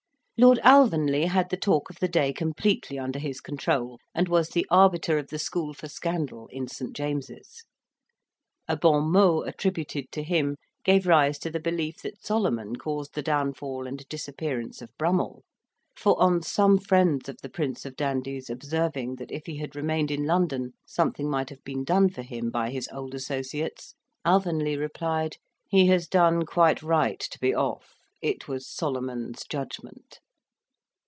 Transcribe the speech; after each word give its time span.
Lord 0.43 0.57
Alvanley 0.63 1.27
had 1.27 1.51
the 1.51 1.55
talk 1.55 1.91
of 1.91 1.99
the 1.99 2.07
day 2.07 2.33
completely 2.33 2.97
under 2.97 3.19
his 3.19 3.41
control, 3.41 3.99
and 4.15 4.27
was 4.27 4.49
the 4.49 4.65
arbiter 4.71 5.19
of 5.19 5.27
the 5.27 5.37
school 5.37 5.71
for 5.71 5.87
scandal 5.87 6.47
in 6.47 6.67
St. 6.67 6.95
James's. 6.95 7.63
A 8.67 8.75
bon 8.75 9.11
mot 9.11 9.47
attributed 9.47 10.11
to 10.11 10.23
him 10.23 10.55
gave 10.83 11.05
rise 11.05 11.37
to 11.37 11.51
the 11.51 11.59
belief 11.59 11.97
that 12.01 12.25
Solomon 12.25 12.75
caused 12.77 13.13
the 13.13 13.21
downfall 13.21 13.85
and 13.85 13.99
disappearance 14.09 14.81
of 14.81 14.89
Brummell; 14.97 15.43
for 15.95 16.19
on 16.19 16.41
some 16.41 16.79
friends 16.79 17.29
of 17.29 17.37
the 17.43 17.47
prince 17.49 17.85
of 17.85 17.95
dandies 17.95 18.49
observing 18.49 19.17
that 19.17 19.31
if 19.31 19.45
he 19.45 19.57
had 19.57 19.75
remained 19.75 20.09
in 20.09 20.25
London 20.25 20.71
something 20.87 21.29
might 21.29 21.51
have 21.51 21.63
been 21.63 21.83
done 21.83 22.09
for 22.09 22.23
him 22.23 22.49
by 22.49 22.71
his 22.71 22.89
old 22.91 23.13
associates, 23.13 23.93
Alvanley 24.25 24.75
replied, 24.75 25.37
"He 25.69 25.85
has 25.89 26.07
done 26.07 26.47
quite 26.47 26.81
right 26.81 27.19
to 27.19 27.37
be 27.39 27.53
off: 27.53 27.93
it 28.23 28.47
was 28.47 28.67
Solomon's 28.67 29.43
judgment." 29.47 30.17